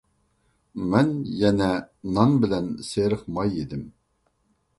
مەن 0.93 1.11
يەنە 1.41 1.67
نان 2.15 2.33
بىلەن 2.47 2.71
سېرىق 2.89 3.23
ماي 3.37 3.53
يېدىم. 3.61 3.87